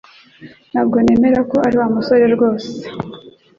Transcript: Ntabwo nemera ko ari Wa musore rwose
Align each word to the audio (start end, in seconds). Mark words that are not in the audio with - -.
Ntabwo 0.71 0.97
nemera 1.05 1.39
ko 1.51 1.55
ari 1.67 1.75
Wa 1.79 1.87
musore 1.95 2.23
rwose 2.35 2.69